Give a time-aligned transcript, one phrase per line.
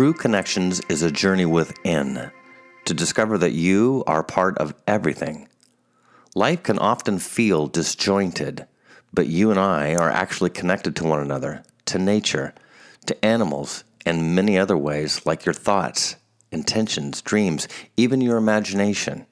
[0.00, 2.30] True Connections is a journey within
[2.86, 5.46] to discover that you are part of everything.
[6.34, 8.66] Life can often feel disjointed,
[9.12, 12.54] but you and I are actually connected to one another, to nature,
[13.04, 16.16] to animals, and many other ways like your thoughts,
[16.50, 19.26] intentions, dreams, even your imagination.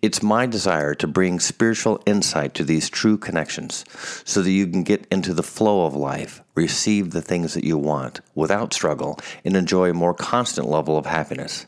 [0.00, 3.84] It's my desire to bring spiritual insight to these true connections
[4.24, 7.76] so that you can get into the flow of life, receive the things that you
[7.76, 11.66] want without struggle, and enjoy a more constant level of happiness.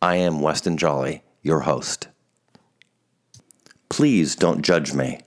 [0.00, 2.08] I am Weston Jolly, your host.
[3.88, 5.20] Please don't judge me.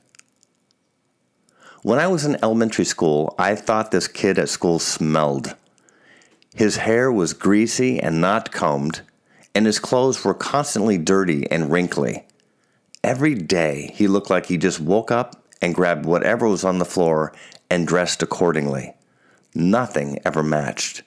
[1.81, 5.55] When I was in elementary school, I thought this kid at school smelled.
[6.55, 9.01] His hair was greasy and not combed,
[9.53, 12.25] and his clothes were constantly dirty and wrinkly.
[13.03, 16.85] Every day, he looked like he just woke up and grabbed whatever was on the
[16.85, 17.33] floor
[17.73, 18.93] and dressed accordingly.
[19.55, 21.01] Nothing ever matched.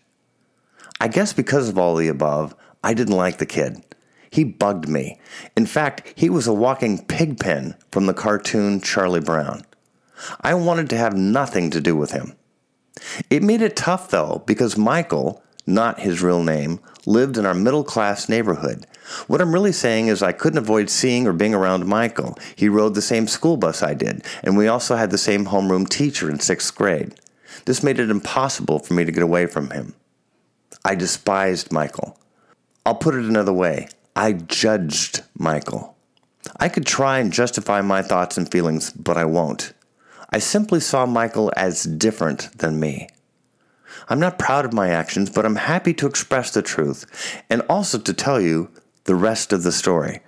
[1.01, 3.85] I guess because of all the above, I didn't like the kid.
[4.31, 5.21] He bugged me.
[5.57, 9.63] In fact, he was a walking pigpen from the cartoon Charlie Brown.
[10.41, 12.35] I wanted to have nothing to do with him.
[13.31, 17.85] It made it tough, though, because Michael, not his real name, lived in our middle
[17.85, 18.89] class neighborhood.
[19.27, 22.39] What I'm really saying is I couldn't avoid seeing or being around Michael.
[22.55, 25.89] He rode the same school bus I did, and we also had the same homeroom
[25.89, 27.15] teacher in sixth grade.
[27.65, 29.95] This made it impossible for me to get away from him.
[30.85, 32.19] I despised Michael.
[32.85, 35.97] I'll put it another way I judged Michael.
[36.59, 39.73] I could try and justify my thoughts and feelings, but I won't.
[40.31, 43.09] I simply saw Michael as different than me.
[44.09, 47.05] I'm not proud of my actions, but I'm happy to express the truth
[47.51, 48.71] and also to tell you
[49.07, 50.21] the rest of the story.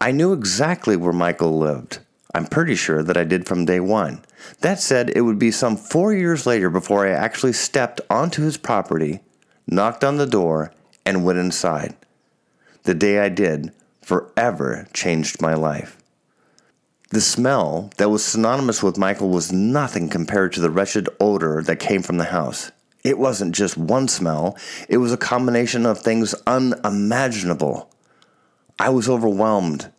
[0.00, 2.00] I knew exactly where Michael lived.
[2.34, 4.24] I'm pretty sure that I did from day one.
[4.60, 8.56] That said, it would be some four years later before I actually stepped onto his
[8.56, 9.20] property,
[9.66, 10.72] knocked on the door,
[11.06, 11.94] and went inside.
[12.82, 15.96] The day I did forever changed my life.
[17.10, 21.78] The smell that was synonymous with Michael was nothing compared to the wretched odor that
[21.78, 22.72] came from the house.
[23.04, 24.56] It wasn't just one smell,
[24.88, 27.90] it was a combination of things unimaginable.
[28.78, 29.92] I was overwhelmed.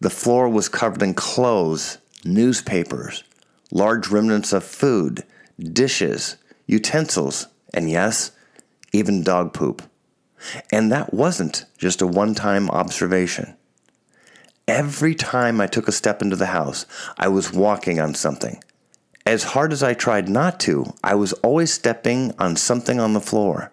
[0.00, 3.22] The floor was covered in clothes, newspapers,
[3.70, 5.24] large remnants of food,
[5.60, 6.36] dishes,
[6.66, 8.32] utensils, and yes,
[8.92, 9.82] even dog poop.
[10.72, 13.56] And that wasn't just a one time observation.
[14.66, 16.86] Every time I took a step into the house,
[17.18, 18.62] I was walking on something.
[19.26, 23.20] As hard as I tried not to, I was always stepping on something on the
[23.20, 23.70] floor.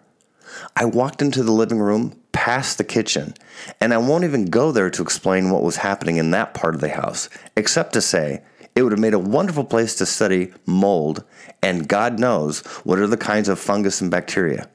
[0.76, 3.34] I walked into the living room, past the kitchen,
[3.80, 6.80] and I won't even go there to explain what was happening in that part of
[6.80, 8.42] the house, except to say
[8.74, 11.24] it would have made a wonderful place to study mold
[11.62, 14.68] and God knows what other kinds of fungus and bacteria.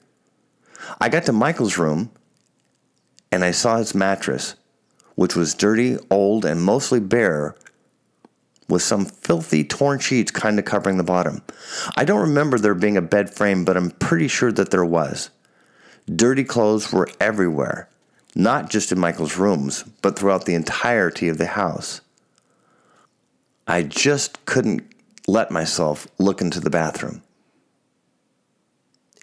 [0.99, 2.11] I got to Michael's room
[3.31, 4.55] and I saw his mattress,
[5.15, 7.55] which was dirty, old, and mostly bare
[8.67, 11.41] with some filthy torn sheets kind of covering the bottom.
[11.95, 15.29] I don't remember there being a bed frame, but I'm pretty sure that there was.
[16.13, 17.89] Dirty clothes were everywhere,
[18.35, 22.01] not just in Michael's rooms, but throughout the entirety of the house.
[23.67, 24.83] I just couldn't
[25.27, 27.23] let myself look into the bathroom.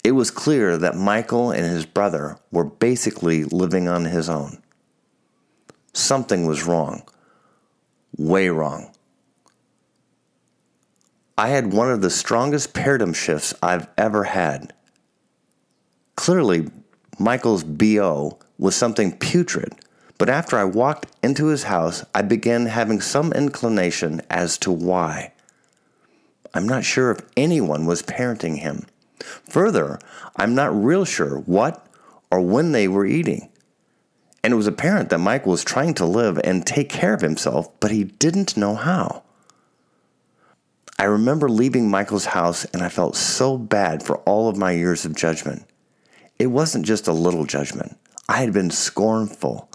[0.02, 4.60] It was clear that Michael and his brother were basically living on his own.
[5.92, 7.02] Something was wrong.
[8.18, 8.90] Way wrong.
[11.38, 14.72] I had one of the strongest paradigm shifts I've ever had.
[16.22, 16.68] Clearly,
[17.18, 19.74] Michael's BO was something putrid,
[20.18, 25.32] but after I walked into his house, I began having some inclination as to why.
[26.54, 28.86] I'm not sure if anyone was parenting him.
[29.50, 29.98] Further,
[30.36, 31.84] I'm not real sure what
[32.30, 33.50] or when they were eating.
[34.44, 37.68] And it was apparent that Michael was trying to live and take care of himself,
[37.80, 39.24] but he didn't know how.
[41.00, 45.04] I remember leaving Michael's house and I felt so bad for all of my years
[45.04, 45.66] of judgment.
[46.42, 47.96] It wasn't just a little judgment,
[48.28, 49.70] I had been scornful.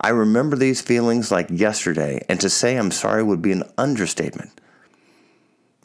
[0.00, 4.58] I remember these feelings like yesterday, and to say I'm sorry would be an understatement.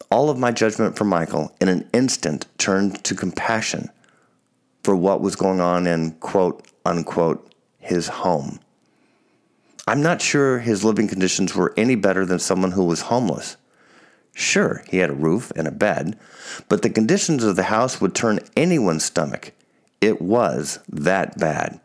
[0.10, 3.90] All of my judgment for Michael in an instant turned to compassion
[4.84, 8.62] for what was going on in quote unquote his home.
[9.86, 13.58] I'm not sure his living conditions were any better than someone who was homeless.
[14.32, 16.18] Sure, he had a roof and a bed,
[16.70, 19.52] but the conditions of the house would turn anyone's stomach.
[20.02, 21.80] It was that bad.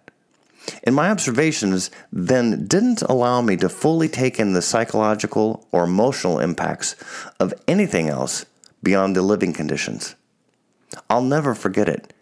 [0.84, 6.38] And my observations then didn't allow me to fully take in the psychological or emotional
[6.38, 6.96] impacts
[7.38, 8.44] of anything else
[8.82, 10.14] beyond the living conditions.
[11.08, 12.12] I'll never forget it.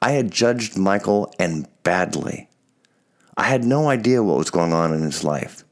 [0.00, 2.48] I had judged Michael and badly.
[3.36, 5.64] I had no idea what was going on in his life.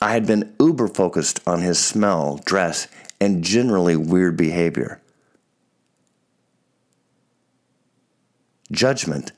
[0.00, 2.88] I had been uber focused on his smell, dress,
[3.20, 5.00] and generally weird behavior.
[8.72, 9.32] Judgment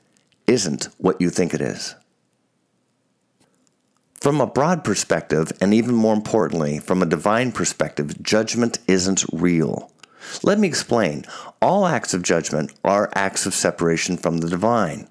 [0.45, 1.95] isn't what you think it is.
[4.21, 9.91] From a broad perspective, and even more importantly, from a divine perspective, judgment isn't real.
[10.43, 11.25] Let me explain.
[11.61, 15.07] All acts of judgment are acts of separation from the divine.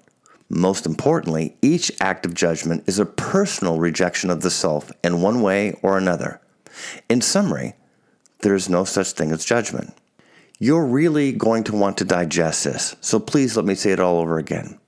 [0.49, 5.41] Most importantly, each act of judgment is a personal rejection of the self in one
[5.41, 6.39] way or another.
[7.09, 7.73] In summary,
[8.39, 9.93] there is no such thing as judgment.
[10.59, 14.19] You're really going to want to digest this, so please let me say it all
[14.19, 14.79] over again.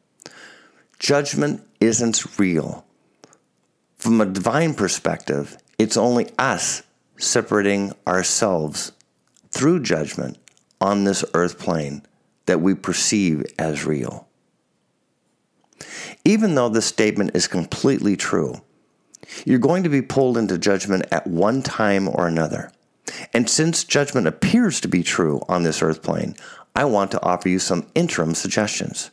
[0.99, 2.85] Judgment isn't real.
[3.97, 6.83] From a divine perspective, it's only us
[7.17, 8.91] separating ourselves
[9.49, 10.37] through judgment
[10.79, 12.03] on this earth plane
[12.45, 14.27] that we perceive as real.
[16.23, 18.61] Even though this statement is completely true,
[19.45, 22.71] you're going to be pulled into judgment at one time or another.
[23.33, 26.35] And since judgment appears to be true on this earth plane,
[26.75, 29.11] I want to offer you some interim suggestions.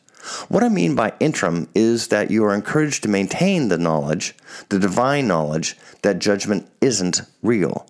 [0.48, 4.34] What I mean by interim is that you are encouraged to maintain the knowledge,
[4.68, 7.86] the divine knowledge, that judgment isn't real.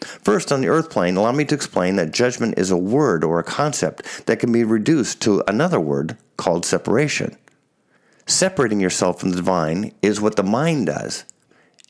[0.00, 3.38] First, on the earth plane, allow me to explain that judgment is a word or
[3.38, 7.36] a concept that can be reduced to another word called separation.
[8.26, 11.24] Separating yourself from the divine is what the mind does,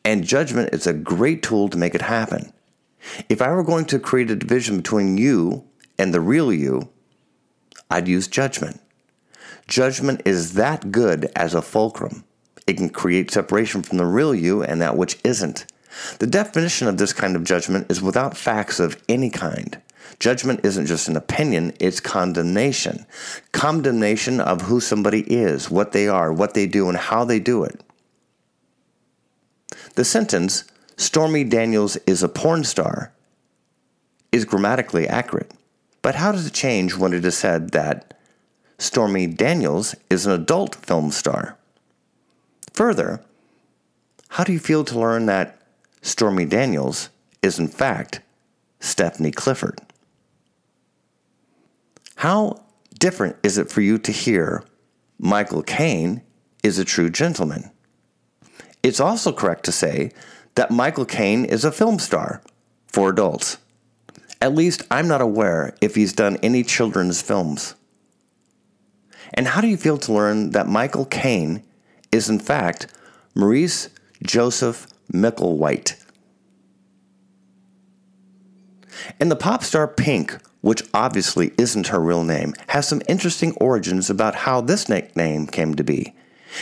[0.04, 2.52] and judgment is a great tool to make it happen.
[3.28, 5.64] If I were going to create a division between you
[5.98, 6.88] and the real you,
[7.90, 8.80] I'd use judgment.
[9.66, 12.24] Judgment is that good as a fulcrum.
[12.66, 15.66] It can create separation from the real you and that which isn't.
[16.18, 19.80] The definition of this kind of judgment is without facts of any kind.
[20.18, 23.06] Judgment isn't just an opinion, it's condemnation.
[23.52, 27.62] Condemnation of who somebody is, what they are, what they do, and how they do
[27.64, 27.80] it.
[29.94, 30.64] The sentence,
[30.98, 33.12] Stormy Daniels is a porn star,
[34.32, 35.52] is grammatically accurate.
[36.02, 38.18] But how does it change when it is said that
[38.78, 41.56] Stormy Daniels is an adult film star?
[42.72, 43.22] Further,
[44.30, 45.62] how do you feel to learn that
[46.02, 47.10] Stormy Daniels
[47.42, 48.20] is in fact
[48.80, 49.80] Stephanie Clifford?
[52.16, 52.64] How
[52.98, 54.64] different is it for you to hear
[55.16, 56.22] Michael Caine
[56.64, 57.70] is a true gentleman?
[58.82, 60.10] It's also correct to say
[60.54, 62.42] that Michael Caine is a film star
[62.86, 63.58] for adults.
[64.40, 67.74] At least I'm not aware if he's done any children's films.
[69.34, 71.62] And how do you feel to learn that Michael Caine
[72.10, 72.86] is in fact
[73.34, 73.90] Maurice
[74.22, 76.02] Joseph Micklewhite?
[79.20, 84.10] And the pop star Pink which obviously isn't her real name, has some interesting origins
[84.10, 86.14] about how this nickname came to be.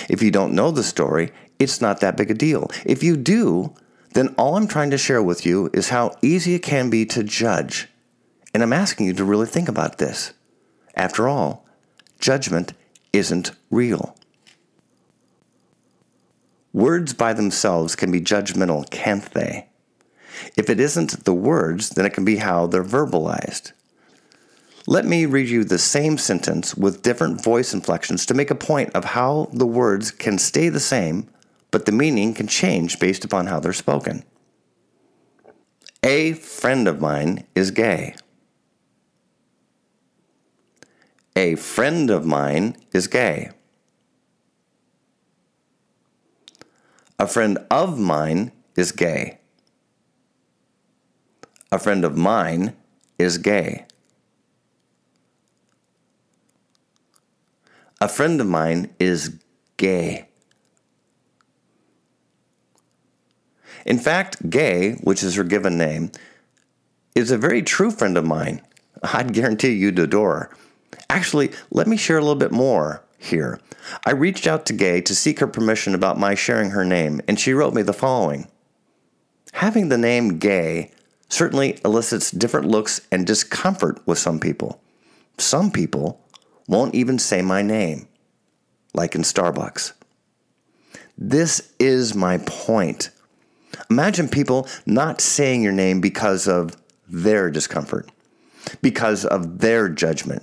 [0.08, 2.70] If you don't know the story, it's not that big a deal.
[2.85, 3.75] If you do,
[4.14, 7.23] then all I'm trying to share with you is how easy it can be to
[7.23, 7.88] judge.
[8.55, 10.32] And I'm asking you to really think about this.
[10.94, 11.67] After all,
[12.19, 12.73] judgment
[13.12, 14.17] isn't real.
[16.73, 19.69] Words by themselves can be judgmental, can't they?
[20.56, 23.72] If it isn't the words, then it can be how they're verbalized.
[24.86, 28.94] Let me read you the same sentence with different voice inflections to make a point
[28.94, 31.29] of how the words can stay the same,
[31.70, 34.25] but the meaning can change based upon how they're spoken.
[36.03, 38.15] A friend of mine is gay.
[41.35, 43.51] A friend of mine is gay.
[47.19, 49.39] A friend of mine is gay.
[51.73, 52.75] A friend of mine
[53.19, 53.87] is gay.
[58.01, 59.39] A friend of mine is
[59.77, 60.29] gay.
[63.86, 66.10] In fact, Gay, which is her given name,
[67.14, 68.60] is a very true friend of mine.
[69.02, 70.50] I'd guarantee you'd adore her.
[71.08, 73.60] Actually, let me share a little bit more here.
[74.05, 77.38] I reached out to Gay to seek her permission about my sharing her name, and
[77.38, 78.48] she wrote me the following
[79.55, 80.90] Having the name Gay
[81.28, 84.81] certainly elicits different looks and discomfort with some people.
[85.38, 86.20] Some people
[86.66, 88.08] won't even say my name,
[88.94, 89.93] like in Starbucks.
[91.16, 93.10] This is my point.
[93.90, 96.76] Imagine people not saying your name because of
[97.08, 98.10] their discomfort,
[98.82, 100.42] because of their judgment.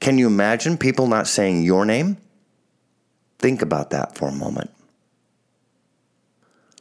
[0.00, 2.16] Can you imagine people not saying your name?
[3.38, 4.70] Think about that for a moment.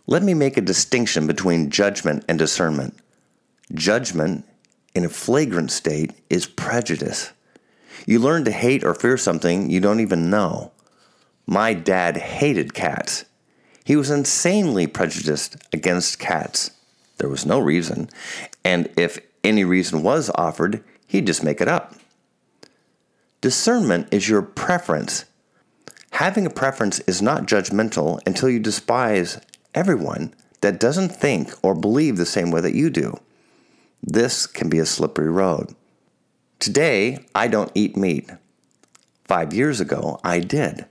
[0.08, 2.98] Let me make a distinction between judgment and discernment.
[3.74, 4.46] Judgment,
[4.94, 7.32] in a flagrant state, is prejudice.
[8.06, 10.72] You learn to hate or fear something you don't even know.
[11.46, 13.26] My dad hated cats.
[13.84, 16.72] He was insanely prejudiced against cats.
[17.18, 18.10] There was no reason,
[18.64, 21.96] and if any reason was offered, he'd just make it up.
[23.42, 25.26] Discernment is your preference.
[26.12, 29.40] Having a preference is not judgmental until you despise
[29.74, 33.18] everyone that doesn't think or believe the same way that you do.
[34.04, 35.76] This can be a slippery road.
[36.60, 38.30] Today, I don't eat meat.
[39.24, 40.86] Five years ago, I did.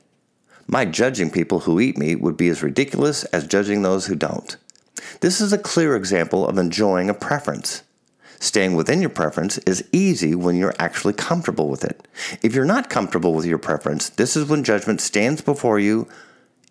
[0.73, 4.57] My judging people who eat meat would be as ridiculous as judging those who don't.
[5.21, 7.83] This is a clear example of enjoying a preference.
[8.39, 12.07] Staying within your preference is easy when you're actually comfortable with it.
[12.41, 16.07] If you're not comfortable with your preference, this is when judgment stands before you,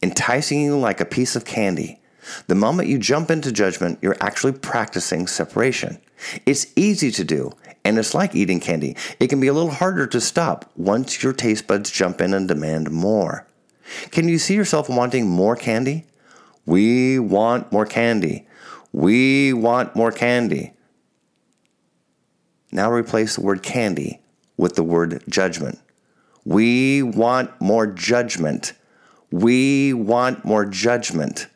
[0.01, 1.99] enticing you like a piece of candy.
[2.47, 5.99] The moment you jump into judgment, you're actually practicing separation.
[6.45, 7.51] It's easy to do,
[7.83, 8.95] and it's like eating candy.
[9.19, 12.47] It can be a little harder to stop once your taste buds jump in and
[12.47, 13.45] demand more.
[14.11, 16.05] Can you see yourself wanting more candy?
[16.65, 18.47] We want more candy.
[18.91, 20.73] We want more candy.
[22.71, 24.21] Now replace the word candy
[24.57, 25.79] with the word judgment.
[26.45, 28.73] We want more judgment.
[29.31, 31.47] We want more judgment.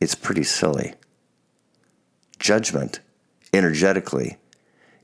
[0.00, 0.94] It's pretty silly.
[2.38, 3.00] Judgment,
[3.52, 4.36] energetically,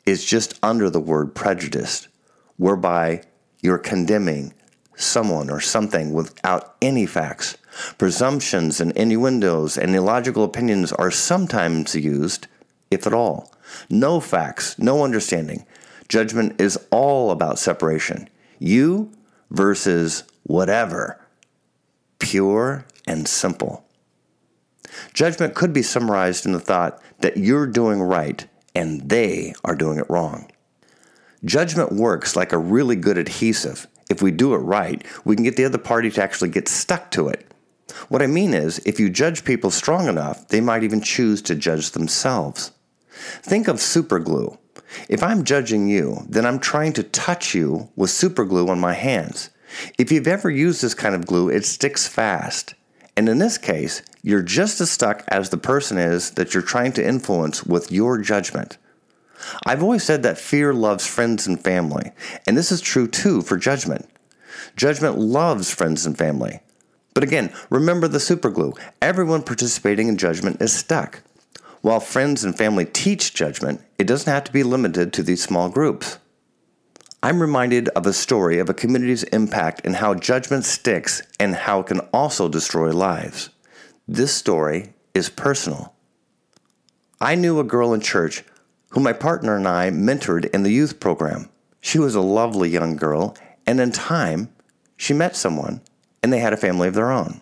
[0.05, 2.09] is just under the word prejudice,
[2.57, 3.23] whereby
[3.63, 4.53] you're condemning
[5.01, 7.57] someone or something without any facts.
[7.99, 12.47] Presumptions and innuendos and illogical opinions are sometimes used,
[12.91, 13.53] if at all.
[13.89, 15.65] No facts, no understanding.
[16.09, 18.29] Judgment is all about separation.
[18.59, 19.13] You
[19.51, 21.21] versus whatever.
[22.19, 23.85] Pure and simple.
[25.13, 29.99] Judgment could be summarized in the thought that you're doing right and they are doing
[29.99, 30.51] it wrong.
[31.45, 33.87] Judgment works like a really good adhesive.
[34.11, 37.11] If we do it right, we can get the other party to actually get stuck
[37.13, 37.47] to it.
[38.09, 41.55] What I mean is, if you judge people strong enough, they might even choose to
[41.55, 42.73] judge themselves.
[43.43, 44.59] Think of superglue.
[45.09, 49.51] If I'm judging you, then I'm trying to touch you with superglue on my hands.
[49.99, 52.75] If you've ever used this kind of glue, it sticks fast.
[53.17, 56.93] And in this case, you're just as stuck as the person is that you're trying
[56.95, 58.79] to influence with your judgment.
[59.67, 62.13] I've always said that fear loves friends and family,
[62.47, 64.09] and this is true too for judgment.
[64.77, 66.61] Judgment loves friends and family.
[67.15, 68.79] But again, remember the superglue.
[69.03, 71.23] Everyone participating in judgment is stuck.
[71.83, 75.69] While friends and family teach judgment, it doesn't have to be limited to these small
[75.69, 76.19] groups.
[77.23, 81.81] I'm reminded of a story of a community's impact and how judgment sticks and how
[81.81, 83.51] it can also destroy lives.
[84.09, 85.95] This story is personal.
[87.21, 88.43] I knew a girl in church
[88.91, 91.49] who my partner and I mentored in the youth program.
[91.81, 94.51] She was a lovely young girl, and in time,
[94.97, 95.81] she met someone
[96.23, 97.41] and they had a family of their own.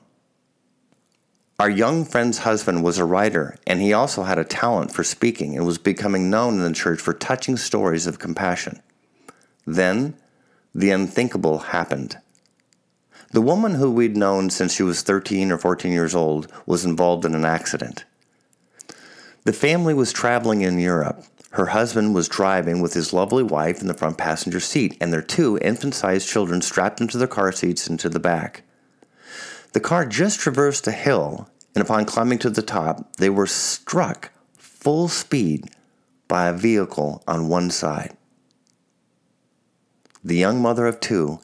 [1.59, 5.57] Our young friend's husband was a writer, and he also had a talent for speaking
[5.57, 8.81] and was becoming known in the church for touching stories of compassion.
[9.67, 10.15] Then,
[10.73, 12.19] the unthinkable happened.
[13.33, 17.25] The woman who we'd known since she was 13 or 14 years old was involved
[17.25, 18.05] in an accident.
[19.45, 21.25] The family was traveling in Europe.
[21.51, 25.23] Her husband was driving with his lovely wife in the front passenger seat, and their
[25.23, 28.63] two infant sized children strapped into their car seats into the back.
[29.73, 34.31] The car just traversed a hill, and upon climbing to the top, they were struck
[34.57, 35.71] full speed
[36.27, 38.17] by a vehicle on one side.
[40.23, 41.41] The young mother of two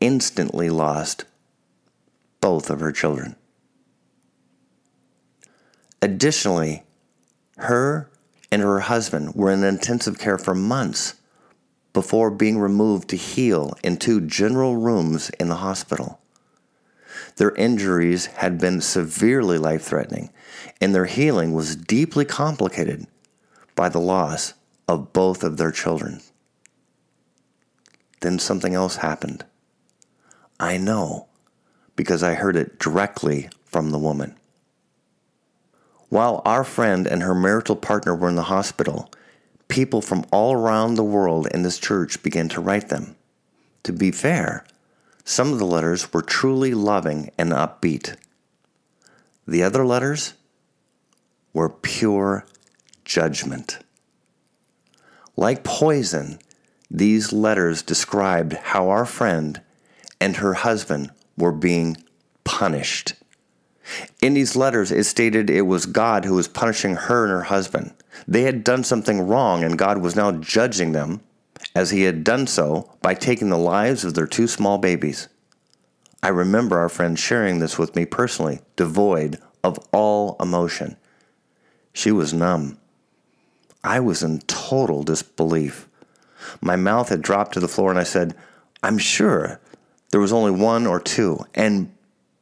[0.00, 1.24] instantly lost
[2.40, 3.36] both of her children.
[6.00, 6.84] Additionally,
[7.58, 8.10] her
[8.50, 11.14] and her husband were in intensive care for months
[11.92, 16.20] before being removed to heal in two general rooms in the hospital.
[17.36, 20.30] Their injuries had been severely life threatening,
[20.80, 23.06] and their healing was deeply complicated
[23.74, 24.54] by the loss
[24.86, 26.20] of both of their children.
[28.20, 29.44] Then something else happened.
[30.58, 31.28] I know
[31.94, 34.37] because I heard it directly from the woman.
[36.08, 39.10] While our friend and her marital partner were in the hospital,
[39.68, 43.16] people from all around the world in this church began to write them.
[43.82, 44.64] To be fair,
[45.24, 48.16] some of the letters were truly loving and upbeat.
[49.46, 50.34] The other letters
[51.52, 52.46] were pure
[53.04, 53.78] judgment.
[55.36, 56.38] Like poison,
[56.90, 59.60] these letters described how our friend
[60.20, 61.98] and her husband were being
[62.44, 63.14] punished.
[64.20, 67.94] In these letters, it stated it was God who was punishing her and her husband.
[68.26, 71.20] They had done something wrong, and God was now judging them
[71.74, 75.28] as he had done so by taking the lives of their two small babies.
[76.22, 80.96] I remember our friend sharing this with me personally, devoid of all emotion.
[81.92, 82.78] She was numb.
[83.84, 85.88] I was in total disbelief.
[86.60, 88.34] My mouth had dropped to the floor, and I said,
[88.82, 89.60] I'm sure
[90.10, 91.44] there was only one or two.
[91.54, 91.92] And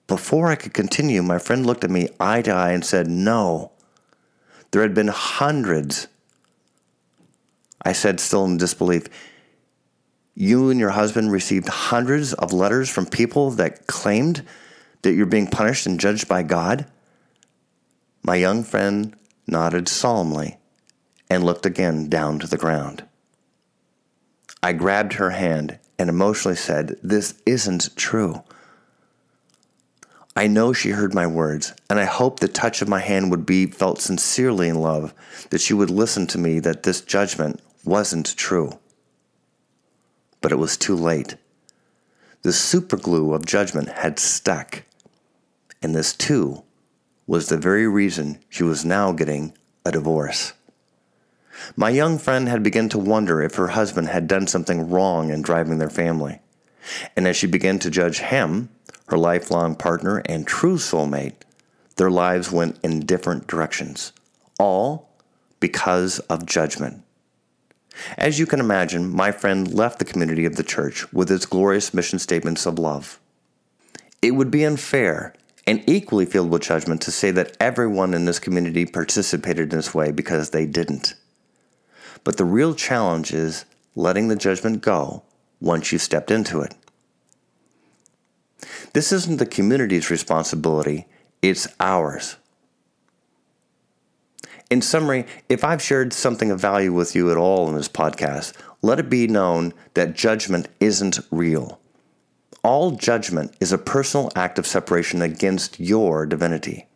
[0.06, 3.72] before I could continue, my friend looked at me eye to eye and said, No.
[4.70, 6.08] There had been hundreds.
[7.82, 9.04] I said, still in disbelief,
[10.34, 14.44] You and your husband received hundreds of letters from people that claimed
[15.02, 16.86] that you're being punished and judged by God?
[18.22, 19.14] My young friend
[19.46, 20.58] nodded solemnly
[21.30, 23.04] and looked again down to the ground.
[24.62, 28.42] I grabbed her hand and emotionally said, This isn't true.
[30.38, 33.46] I know she heard my words, and I hoped the touch of my hand would
[33.46, 35.14] be felt sincerely in love,
[35.48, 38.78] that she would listen to me, that this judgment wasn't true.
[40.42, 41.36] But it was too late.
[42.42, 44.82] The superglue of judgment had stuck,
[45.82, 46.62] and this too
[47.26, 49.54] was the very reason she was now getting
[49.86, 50.52] a divorce.
[51.76, 55.40] My young friend had begun to wonder if her husband had done something wrong in
[55.40, 56.40] driving their family.
[57.16, 58.68] And as she began to judge him,
[59.08, 61.34] her lifelong partner and true soulmate,
[61.96, 64.12] their lives went in different directions,
[64.58, 65.08] all
[65.60, 67.02] because of judgment.
[68.18, 71.94] As you can imagine, my friend left the community of the church with its glorious
[71.94, 73.18] mission statements of love.
[74.20, 75.34] It would be unfair
[75.66, 79.94] and equally filled with judgment to say that everyone in this community participated in this
[79.94, 81.14] way because they didn't.
[82.22, 83.64] But the real challenge is
[83.94, 85.22] letting the judgment go
[85.60, 86.74] once you've stepped into it.
[88.92, 91.06] This isn't the community's responsibility,
[91.42, 92.36] it's ours.
[94.70, 98.52] In summary, if I've shared something of value with you at all in this podcast,
[98.82, 101.80] let it be known that judgment isn't real.
[102.64, 106.88] All judgment is a personal act of separation against your divinity.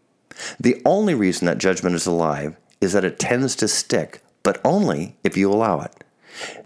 [0.58, 5.16] The only reason that judgment is alive is that it tends to stick but only
[5.22, 6.04] if you allow it.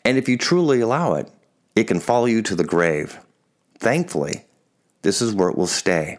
[0.05, 1.31] And if you truly allow it,
[1.75, 3.19] it can follow you to the grave.
[3.79, 4.45] Thankfully,
[5.03, 6.19] this is where it will stay.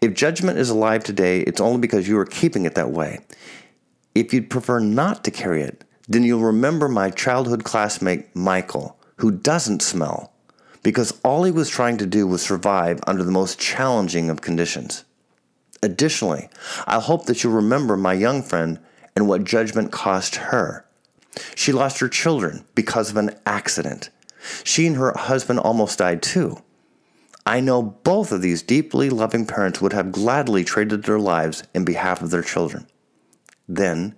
[0.00, 3.20] If judgment is alive today, it's only because you are keeping it that way.
[4.14, 9.30] If you'd prefer not to carry it, then you'll remember my childhood classmate, Michael, who
[9.30, 10.32] doesn't smell,
[10.82, 15.04] because all he was trying to do was survive under the most challenging of conditions.
[15.82, 16.48] Additionally,
[16.86, 18.78] I hope that you'll remember my young friend
[19.14, 20.86] and what judgment cost her.
[21.54, 24.10] She lost her children because of an accident.
[24.64, 26.62] She and her husband almost died too.
[27.44, 31.84] I know both of these deeply loving parents would have gladly traded their lives in
[31.84, 32.88] behalf of their children.
[33.68, 34.16] Then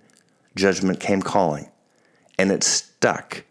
[0.55, 1.69] judgment came calling,
[2.37, 3.43] and it stuck.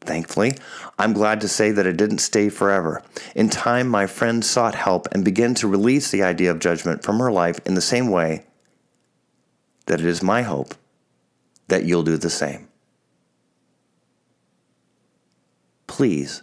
[0.00, 0.54] Thankfully,
[0.98, 3.02] I'm glad to say that it didn't stay forever.
[3.34, 7.20] In time, my friend sought help and began to release the idea of judgment from
[7.20, 8.44] her life in the same way
[9.86, 10.74] that it is my hope
[11.68, 12.68] that you'll do the same.
[15.94, 16.42] Please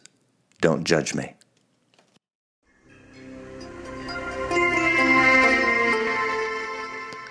[0.61, 1.33] don't judge me.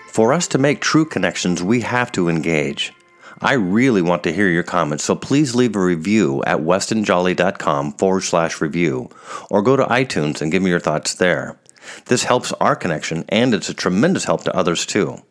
[0.06, 2.92] For us to make true connections, we have to engage.
[3.40, 8.20] I really want to hear your comments, so please leave a review at westonjolly.com forward
[8.20, 9.08] slash review
[9.48, 11.58] or go to iTunes and give me your thoughts there.
[12.04, 15.22] This helps our connection and it's a tremendous help to others too.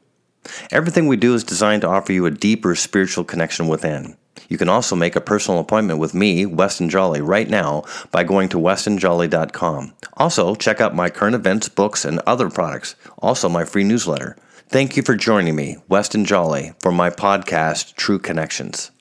[0.71, 4.17] Everything we do is designed to offer you a deeper spiritual connection within.
[4.47, 8.49] You can also make a personal appointment with me, Weston Jolly, right now by going
[8.49, 9.93] to westonjolly.com.
[10.13, 12.95] Also, check out my current events, books, and other products.
[13.19, 14.37] Also, my free newsletter.
[14.67, 18.91] Thank you for joining me, Weston Jolly, for my podcast, True Connections.